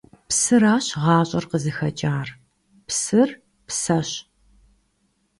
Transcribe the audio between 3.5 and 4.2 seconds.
псэщ!